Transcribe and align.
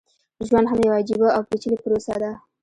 ژوند 0.47 0.67
هم 0.71 0.79
يوه 0.85 0.97
عجيبه 1.01 1.27
او 1.35 1.41
پېچلې 1.49 1.77
پروسه 1.83 2.15
ده. 2.21 2.31